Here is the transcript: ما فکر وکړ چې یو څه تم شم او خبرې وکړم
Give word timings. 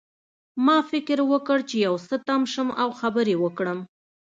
ما 0.65 0.77
فکر 0.91 1.17
وکړ 1.31 1.59
چې 1.69 1.75
یو 1.85 1.95
څه 2.07 2.15
تم 2.27 2.41
شم 2.51 2.69
او 2.81 2.89
خبرې 2.99 3.35
وکړم 3.43 3.79